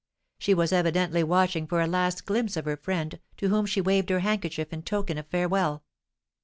[0.39, 4.09] She was evidently watching for a last glimpse of her friend, to whom she waved
[4.09, 5.83] her handkerchief in token of farewell.